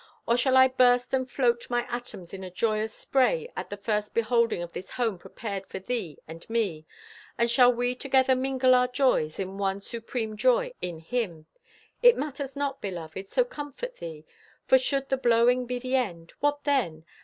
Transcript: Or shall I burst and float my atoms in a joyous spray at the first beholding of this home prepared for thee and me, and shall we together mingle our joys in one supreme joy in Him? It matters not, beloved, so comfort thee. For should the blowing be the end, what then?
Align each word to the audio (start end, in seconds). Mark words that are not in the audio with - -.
Or 0.27 0.35
shall 0.35 0.57
I 0.57 0.67
burst 0.67 1.13
and 1.13 1.29
float 1.29 1.69
my 1.69 1.85
atoms 1.87 2.33
in 2.33 2.43
a 2.43 2.49
joyous 2.49 2.91
spray 2.91 3.51
at 3.55 3.69
the 3.69 3.77
first 3.77 4.15
beholding 4.15 4.63
of 4.63 4.73
this 4.73 4.89
home 4.89 5.19
prepared 5.19 5.67
for 5.67 5.77
thee 5.77 6.17
and 6.27 6.49
me, 6.49 6.87
and 7.37 7.51
shall 7.51 7.71
we 7.71 7.93
together 7.93 8.33
mingle 8.35 8.73
our 8.73 8.87
joys 8.87 9.37
in 9.37 9.59
one 9.59 9.79
supreme 9.79 10.37
joy 10.37 10.73
in 10.81 11.01
Him? 11.01 11.45
It 12.01 12.17
matters 12.17 12.55
not, 12.55 12.81
beloved, 12.81 13.29
so 13.29 13.43
comfort 13.45 13.97
thee. 13.97 14.25
For 14.65 14.79
should 14.79 15.09
the 15.09 15.17
blowing 15.17 15.67
be 15.67 15.77
the 15.77 15.93
end, 15.95 16.33
what 16.39 16.63
then? 16.63 17.05